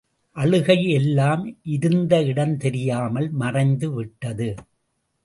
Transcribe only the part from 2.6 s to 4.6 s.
தெரியாமல் மறைந்து விட்டது.